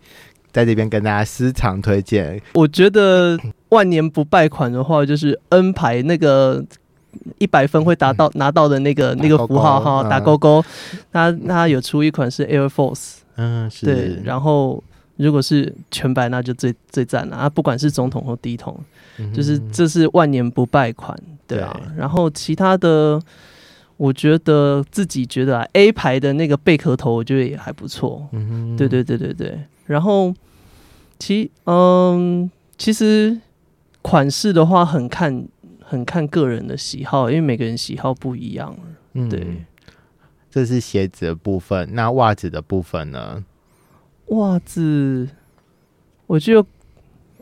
[0.51, 2.41] 在这边跟大家私藏推荐？
[2.53, 3.37] 我觉得
[3.69, 6.65] 万年不败款的话，就是 N 牌那个
[7.37, 10.63] 一百分会达到拿到的那个那个符号哈，嗯打勾勾。
[11.11, 14.83] 它它有出一款是 Air Force，嗯，是，对，然后
[15.17, 17.49] 如果是全白，那就最最赞了啊！
[17.49, 18.77] 不管是总统或低筒，
[19.17, 21.71] 嗯就是这是万年不败款，对啊。
[21.73, 23.21] 对然后其他的，
[23.97, 28.27] 我觉得自己觉得啊，A 牌的那个贝壳头，我觉得也还不错。
[28.31, 29.59] 嗯对对对对对。
[29.85, 30.33] 然后
[31.17, 33.37] 其嗯，其实
[34.01, 35.45] 款式的话，很看
[35.87, 38.75] 很看个人的喜好，因为每个人喜好不一样。
[39.13, 39.63] 嗯对，
[40.49, 41.87] 这是鞋子的部分。
[41.93, 43.43] 那袜子的部分呢？
[44.29, 45.29] 袜子，
[46.25, 46.65] 我觉得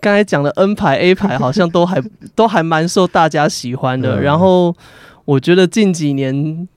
[0.02, 2.04] 刚才讲的 N 牌、A 牌好像都还
[2.36, 4.20] 都还蛮受大家喜欢的。
[4.20, 4.76] 嗯然后
[5.26, 6.68] 我觉得近几年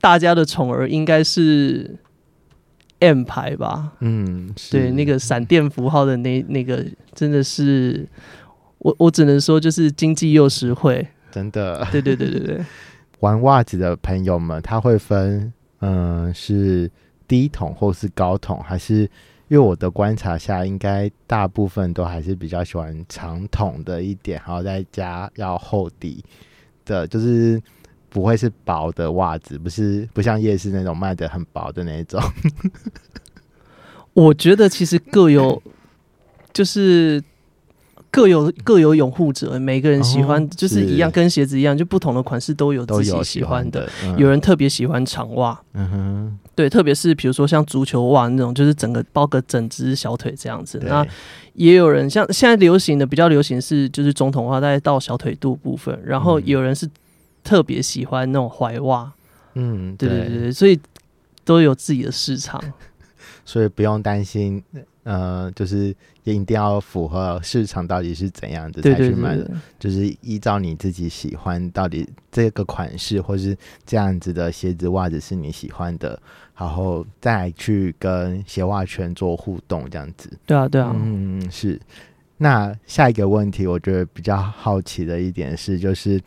[0.00, 1.96] 大家的宠儿应该是
[2.98, 3.92] M 牌吧？
[4.00, 8.06] 嗯，对，那个闪电符号的那那个真的是，
[8.78, 11.06] 我我只能说就是经济又实惠。
[11.30, 11.86] 真的。
[11.90, 12.64] 对对对对对，
[13.20, 16.90] 玩袜子的朋友们，他会分，嗯、是
[17.26, 19.02] 低筒或是高筒，还是
[19.48, 26.24] 因为我的观察下，应该大部分都还是比较喜欢长筒的一点，然后再加要厚底
[26.84, 27.60] 的，就是
[28.08, 32.22] 不会是薄的袜子，不是不像夜市那种卖的很薄的那种。
[34.14, 35.62] 我觉得其实各有，
[36.52, 37.22] 就是
[38.10, 40.82] 各有各有拥护者，每个人喜欢、哦就是。
[40.82, 43.84] 一样，跟鞋子一样，就不同的款式都有自己喜欢的。
[43.84, 44.16] 的，嗯。
[44.16, 50.80] 有人特别喜欢长袜，嗯哼，对，特别是比如说像足球袜那种，就是整个包个整只小腿这样子。
[50.84, 51.06] 那
[51.52, 56.42] 也有人像现在流行的比较流行是就是中筒袜，大概到小腿肚部分，然后嗯。
[56.46, 56.88] 有人是
[57.44, 59.12] 特别喜欢那种踝袜，
[59.54, 60.38] 嗯，对对对。
[60.40, 60.80] 对，所以
[61.44, 62.62] 都有自己的市场。
[63.44, 64.62] 所以不用担心，
[65.08, 65.86] 呃，就是
[66.24, 76.20] 也一定要符合市场到底是怎样的对对才去买对，对就是依照你自己喜欢，到底这个款式或是这样子的鞋子、袜子是你喜欢的，
[76.54, 80.30] 然后再去跟鞋袜圈做互动，这样子。
[80.44, 81.80] 对啊对啊，嗯，是。
[82.36, 86.20] 那下一个问题，我觉得比较好奇的一点是，就是，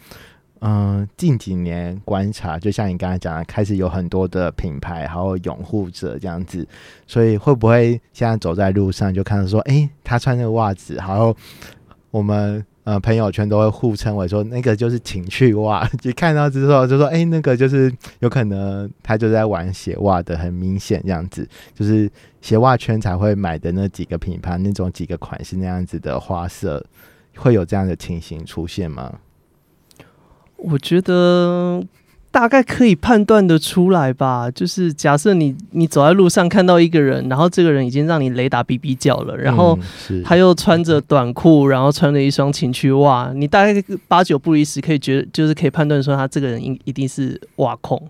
[0.63, 6.67] 嗯、近几年观察，就像你刚才讲的，开始有很多的品牌，还有拥护者这样子，
[7.07, 11.35] 所以会不会现在走在路上就看到说，诶，他穿那个袜子，然后
[12.11, 22.07] 我们呃朋友圈都会互称为说那个就是情趣袜，一看到之后就说，诶，那个就是有可能他就在玩鞋袜的，很明显这样子，就是
[22.39, 26.85] 鞋袜圈才会买的那几个品牌，那种几个款式那样子的花色，
[27.35, 29.11] 会有这样的情形出现吗？
[30.61, 31.83] 我觉得
[32.29, 34.49] 大概可以判断的出来吧。
[34.51, 39.77] 就是假设你你走在路上看到一个人，然后这个人已经让你雷打哔哔叫了，然后
[40.23, 48.01] 他又穿着短裤，然后穿着一双情趣袜，你大概八九不离十可以觉得，就是可以判断说他这个人一一定是袜控，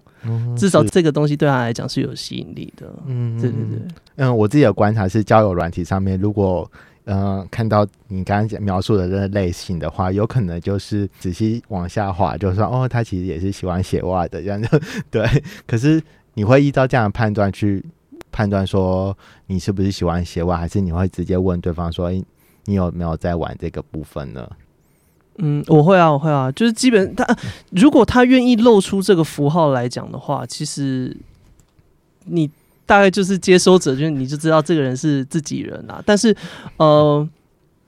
[0.55, 2.85] 至少这个东西对他来讲是有吸引力的。
[3.07, 3.79] 嗯对对对，
[4.17, 6.69] 嗯，我自己的观察是，交友软体上面，如果
[7.11, 14.67] 呃看到你刚刚描述的这个类型的话，有可能就是仔细往下滑，就说哦，他其实也是喜欢鞋袜的这样就
[15.11, 15.43] 对。
[15.67, 16.01] 可是
[16.35, 17.83] 你会依照这样的判断去
[18.31, 19.15] 判断说
[19.47, 22.23] 你是不是喜欢鞋袜，还是你会直接问对方说，诶，
[22.65, 24.49] 你有没有在玩这个部分呢？
[25.37, 27.25] 嗯，我会啊，我会啊，就是基本他
[27.71, 31.17] 如果他愿意露出这个符号来讲的话，其实
[32.25, 32.49] 你
[32.91, 36.03] 大概就是接收者，就是你就知道这个人是自己人啊。
[36.05, 36.35] 但是
[36.75, 37.25] 呃，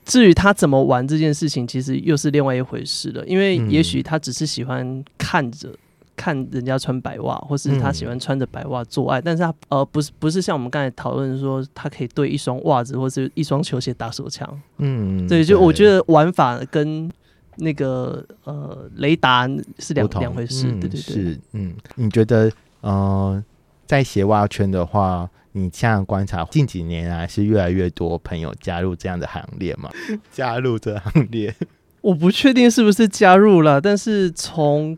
[0.05, 3.25] 至于他怎么玩这件事情，其实又是另外一回事了。
[3.27, 5.69] 因为嗯也许他只是喜欢看着。
[6.15, 17.09] 看人家穿白袜，或是他喜欢穿着白袜做爱，但是他呃不是不是像我们刚才讨论说，他可以对一双袜子或是一双球鞋打手枪，嗯，对，就我觉得得玩法跟
[17.55, 21.01] 那个呃雷达是两两回事，嗯对对对。
[21.01, 23.43] 是嗯，你觉得呃，
[23.85, 29.89] 在鞋袜圈的话，你这样观察，近几年来是越来越多朋友加入这样的行列吗？
[30.31, 31.53] 加入这行列，
[32.01, 34.97] 我不确定是不是加入了，但是从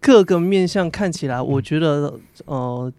[0.00, 2.92] 各个面向看起来，我觉得呃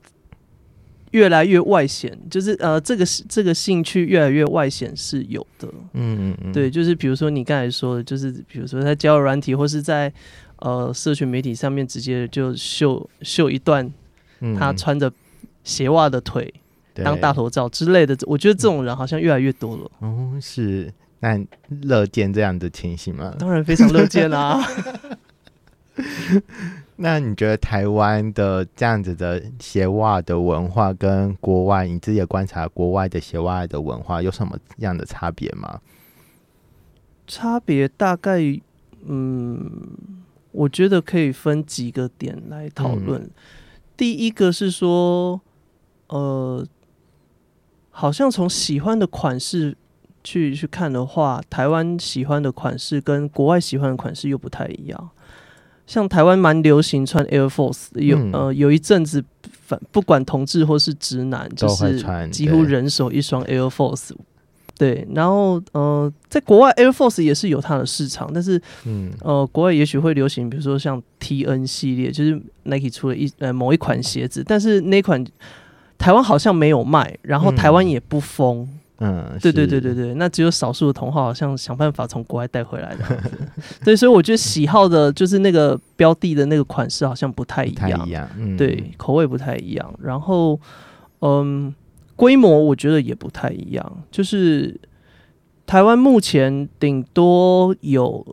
[1.11, 5.67] 越来越外显，就是呃这个这个兴趣越来越外显是有的。
[5.93, 10.13] 嗯嗯嗯，对，就是比如说你刚才说的，就是比如说在交友软体或是在
[10.59, 13.93] 呃社群媒体上面直接就秀秀一段嗯
[14.57, 15.11] 他穿着
[15.63, 16.53] 鞋袜的腿。
[16.93, 19.89] 当大头照之类的，我觉得这种人好像越来越多了。
[19.99, 21.39] 哦，是那
[21.83, 23.33] 乐见这样的情形吗？
[23.39, 24.61] 当然非常乐见啦、
[26.97, 35.79] 那你觉得台湾的这样子的鞋袜的文化跟国外你自己的观察，国外的鞋袜的文化有什么样的差别吗？
[37.25, 38.41] 差别大概，
[39.05, 39.71] 嗯，
[40.51, 43.27] 我觉得可以分几个点来讨论。
[43.95, 45.39] 第一个是说，
[46.07, 46.65] 呃，
[47.89, 49.77] 好像从喜欢的款式
[50.23, 55.09] 去去看的话，台湾喜欢的款式跟国外喜欢的款式又不太一样。
[55.85, 64.11] 像台湾蛮流行穿 Air Force，有、嗯呃有一阵子，反不管同志或是直男，就都是几乎人手一双 Air Force。
[64.77, 75.23] 对，然后呃，在国外 Air Force 也是有它的市场，但是嗯呃，国外也许会流行，比如说像 T N 系列，就是 Nike 出了一呃某一款鞋子，但是那款
[75.97, 78.67] 台湾好像没有卖，然后台湾嗯也不封。
[79.03, 83.03] 嗯，对对对对对，那只有少数的同好好像想办法从国外带回来的。
[83.83, 89.91] 对，所以我觉得喜好的就是那个标的的那个款式好像不太一样，一样，嗯，对，口味不太一样。
[89.99, 90.59] 然后，
[91.21, 91.73] 嗯，
[92.21, 94.79] 规模我觉得也不太一样，就是
[95.65, 98.23] 台湾目前顶多有，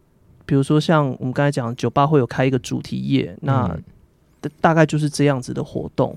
[0.44, 3.82] 比如说像我们刚才讲，酒吧会有开一个主题夜，那嗯
[4.42, 6.14] 大大概就是这样子的活动。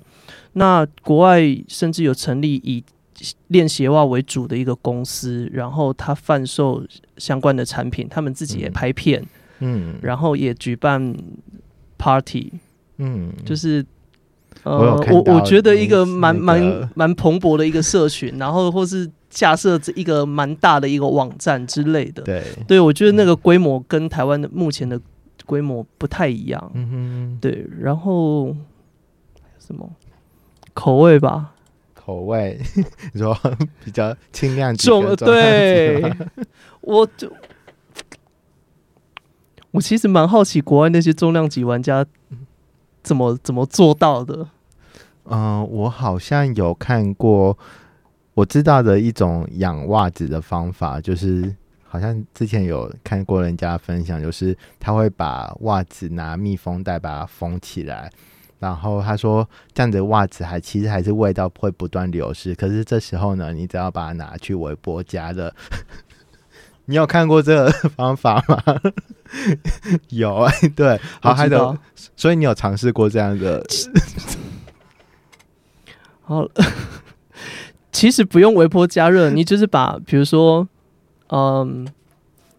[0.52, 2.84] 那国外甚至有成立以
[3.48, 9.26] 练鞋袜为主的一个公司，然后他贩售相关的产品，他们自己也嗯拍片，
[9.60, 11.16] 嗯，然后也举办
[11.98, 12.52] party，
[12.98, 13.86] 嗯，就是。
[14.64, 22.22] 呃，我我我觉得一个蛮蛮蛮蓬勃的一个社群，然后或是架设这一个蛮大的一个网站之类的。
[22.24, 25.00] 对，对，我觉得那个规模跟台湾的目前的
[25.46, 26.72] 规模不太一样。
[26.76, 28.56] 嗯哼，对，然后
[29.60, 29.90] 什么？
[30.74, 31.52] 口味吧，
[31.94, 32.58] 口味，
[33.12, 33.38] 你说
[33.84, 36.02] 比较轻量级重对，
[36.80, 37.30] 我就
[39.72, 42.06] 我其实蛮好奇国外那些重量级玩家
[43.04, 44.48] 怎么怎么做到的。
[45.26, 47.58] 嗯、我好像有看过，
[48.34, 58.12] 我知道的一种养袜子的方法，就是好像之前有看过人家分享，就是他会把袜子拿密封袋把它封起来。
[58.60, 62.54] 然后他说，这样的袜子还其实还是味道会不断流失。
[62.54, 65.54] 可是这时候呢，你只要把它拿去微波加热。
[66.86, 68.62] 你有看过这个方法吗？
[70.10, 71.78] 有哎、对，好，还有
[72.18, 73.66] 所以你有尝试过这样的？
[76.24, 76.46] 好，
[77.92, 80.68] 其实不用微波加热，你就是把比如说，
[81.30, 81.88] 嗯，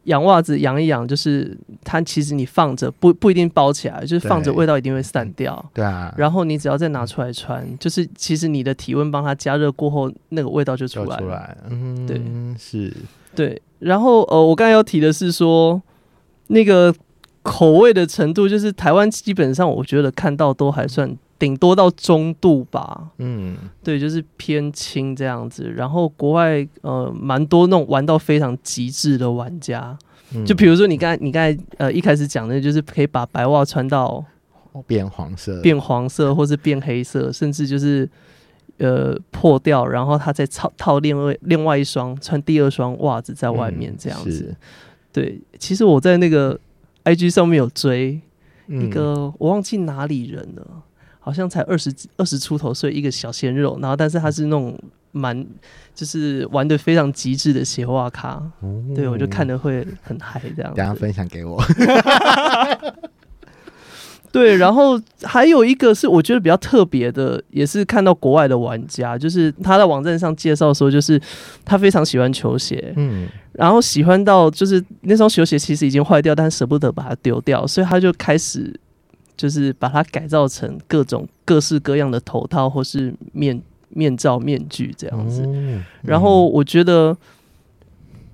[0.05, 5.65] 养袜子养一养，就是它其实你放着不不一定包起来，就是放着味道一定会散掉。
[5.73, 11.19] 对啊，然后你只要再拿出来穿，就是其实你的体温帮它加热过后，那个味道就出来了。
[11.19, 12.21] 出来，嗯，对，
[12.59, 12.93] 是，
[13.35, 15.81] 对，然后呃，我刚才要提的是说，
[16.49, 16.95] 那个
[17.43, 23.11] 口味的程度，就是台湾基本上我觉得看到都还算顶多到中度吧。
[23.19, 25.69] 嗯，对，就是偏轻这样子。
[25.75, 29.99] 然后国外呃蛮多那种玩到非常极致的玩家，
[30.33, 34.25] 嗯就比如说你刚才你刚才呃一开始讲的，就是可以把白袜穿到
[34.87, 38.09] 变黄色，变黄色，或是变黑色，甚至就是
[38.79, 44.31] 呃破掉，然后他再套套另外另外一双穿第二双袜子在外面嗯这样子。
[44.31, 44.57] 是
[45.13, 46.57] 对，其实我在那个
[47.03, 48.13] IG 上面有追
[48.69, 50.83] 一嗯个，我忘记哪里人了，
[51.25, 54.77] 好像才二十几二十出头岁一个小鲜肉，然后但是他是那种
[55.13, 55.47] 蛮
[55.95, 58.83] 就是玩的非常极致的鞋袜咖，哦。
[58.95, 60.95] 对我就看的会很嗨这样等一下。
[60.95, 61.63] 分享给我，
[64.33, 71.21] 对，然后还有一个是我觉得比较特别的，也是看到国外的玩家，就是他在网站上介绍说，就是
[71.65, 73.29] 他非常喜欢球鞋，嗯。
[73.53, 78.75] 然后喜欢到就是那双球鞋其实已经坏掉，但舍不得把它丢掉，所以他就开始
[79.37, 85.43] 就是把它改造成各种各式各样的头套或是面面罩、面具这样子。
[85.45, 87.17] 哦然后我觉得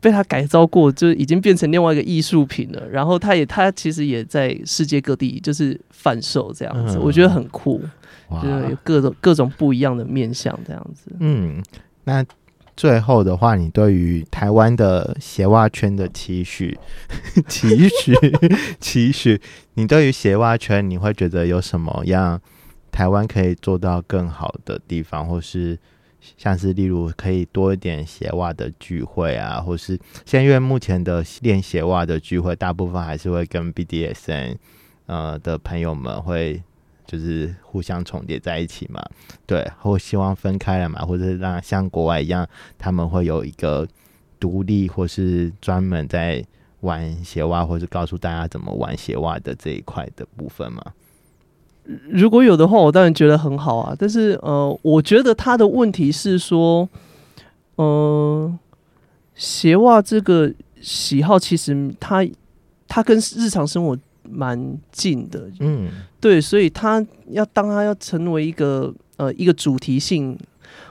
[0.01, 2.89] 被他改造过，就已经变成另外一个艺术品了。
[2.89, 7.81] 然后他也他其实也在世界各地就是贩售这样子，嗯我觉得很酷，
[8.43, 11.11] 就是有各种各种不一样的面相这样子。
[11.19, 11.63] 嗯，
[12.05, 12.25] 那
[12.79, 16.79] 最后的话，你对于台湾的鞋袜圈的期许、
[17.49, 18.15] 期许、
[18.79, 19.41] 期许，
[19.75, 22.41] 你对于鞋袜圈，你会觉得有什么样
[22.93, 25.77] 台湾可以做到更好的地方，或是
[26.37, 34.55] 像是例如可以多一点鞋袜的聚会啊，或是现在因为目前的练鞋袜的聚会，大部分还是会跟 BDSN
[35.07, 36.63] 呃的朋友们会
[37.09, 39.03] 就是互相重叠在一起嘛，
[39.47, 42.47] 对，或希望分开了嘛，或者是让像国外一样，
[42.77, 43.89] 他们会有一个
[44.39, 46.45] 独立或是专门在
[46.81, 50.83] 玩鞋袜，或是告诉大家怎么玩鞋袜的这一块的部分嘛。
[52.11, 53.97] 如果有的话，我当然觉得很好啊。
[53.99, 56.87] 但是呃，我觉得他的问题是说，
[57.77, 58.55] 呃，
[59.35, 60.53] 鞋袜这个
[60.83, 62.29] 喜好其实它
[62.87, 63.99] 它跟日常生活
[64.31, 65.89] 蛮近的，嗯。
[66.21, 70.37] 对，所以他要当他要成为一个呃一个主题性，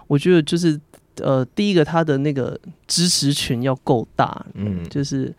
[0.07, 0.79] 我觉得就是
[1.17, 2.57] 呃第一个他的那个
[2.87, 4.87] 支持群要够大，嗯。
[4.89, 5.35] 就是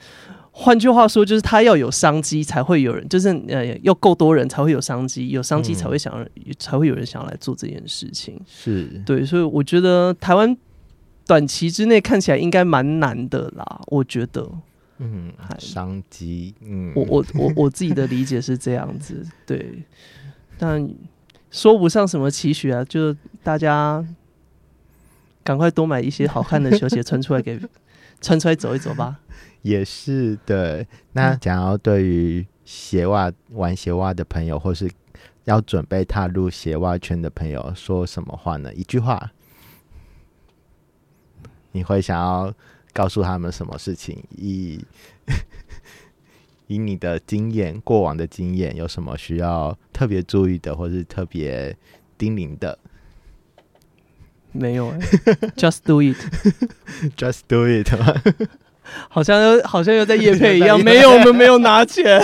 [0.51, 6.27] 换句话说，就是他要有商机才会有人，就是呃要够多人才会有商机，有商机才会想要、
[6.59, 8.39] 才会有人想要来做这件事情。
[8.47, 10.55] 是，对，所以我觉得台湾
[11.27, 14.47] 短期之内看起来应该蛮难的啦，我觉得。
[14.99, 19.83] 嗯，商机，嗯，我我我我自己的理解是这样子，对，
[20.59, 20.89] 但
[21.51, 24.05] 说不上什么期许啊，就大家
[25.43, 27.59] 赶快多买一些好看的球鞋穿出来给
[28.21, 29.21] 穿出来走一走吧。
[29.63, 30.87] 也是对。
[31.13, 34.91] 那嗯想要对于鞋袜玩鞋袜的朋友，或是
[35.45, 38.73] 要准备踏入鞋袜圈的朋友，说什么话呢？
[38.75, 39.33] 一句话，
[41.73, 42.53] 你会想要
[42.99, 44.19] 告诉他们什么事情？
[44.37, 44.85] 以
[46.67, 51.77] 以你的经验，过往的经验，有什么需要特别注意的，或是特别
[52.19, 52.77] 叮咛的
[54.51, 54.99] 没有哎、
[55.55, 57.89] j u s t do it，？Just do it
[59.09, 62.21] 好像又好像又在夜配一样， 没有，我们没有拿钱。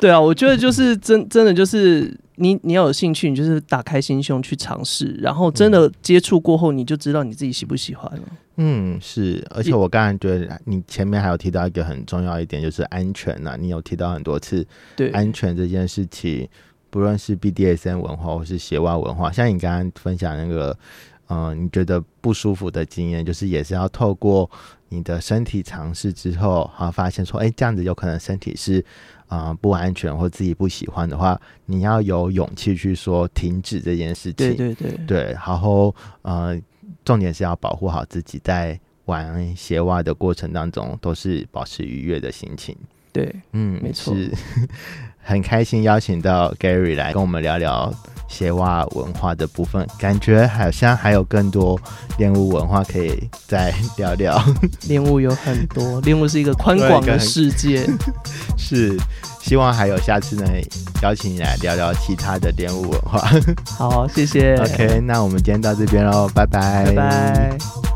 [0.00, 8.22] 对啊，我觉得就是真真的就是你你要有兴趣，你就是打开心胸去尝试，然后真的接触过后，你就知道你自己喜不喜欢了。
[8.56, 16.48] 嗯，是，而且我刚才觉得你前面还有提到一个很重要一点，就是安全呐、你有提到很多次对，安全这件事情，
[16.88, 20.76] 不论是 BDSN 文化或是鞋袜文化，像你刚刚分享那个
[21.28, 24.48] 嗯、你觉得不舒服的经验，就是也是要透过
[24.90, 28.84] 你的身体尝试之后，好发现说，哎、这样子有可能身体是
[29.28, 34.34] 啊、呃不安全或自己不喜欢的话，你要有勇气去说停止这件事情。
[34.34, 36.60] 对对对，对，然后呃，
[37.04, 42.76] 重点是要保护好自己，在玩鞋袜的过程当中，都是保持愉悦的心情。
[43.12, 44.14] 对，嗯，没错
[45.22, 47.92] 很开心邀请到 Gary 来跟我们聊聊
[48.28, 51.78] 鞋袜文化的部分，感觉好像还有更多
[52.18, 54.42] 练舞文化可以再聊聊。
[54.88, 57.86] 练舞有很多，练舞是一个宽广的世界。
[58.56, 58.96] 是，
[59.40, 60.46] 希望还有下次呢，
[61.02, 63.22] 邀请你来聊聊其他的练舞文化。
[63.64, 67.95] 好，谢谢 OK，那我们今天到这边喽，拜拜，拜拜。